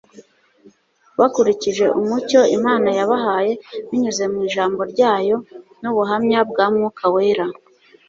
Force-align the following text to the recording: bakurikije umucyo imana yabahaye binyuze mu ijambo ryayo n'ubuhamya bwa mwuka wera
bakurikije 1.19 1.85
umucyo 1.99 2.41
imana 2.57 2.89
yabahaye 2.99 3.51
binyuze 3.89 4.23
mu 4.31 4.37
ijambo 4.47 4.81
ryayo 4.91 5.37
n'ubuhamya 5.81 6.39
bwa 6.49 6.65
mwuka 6.73 7.05
wera 7.13 7.45